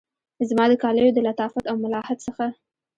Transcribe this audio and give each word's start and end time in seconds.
زما 0.49 0.65
د 0.69 0.73
کالیو 0.83 1.15
د 1.15 1.19
لطافت 1.27 1.63
او 1.71 1.75
ملاحت 1.83 2.17
څخه 2.27 2.45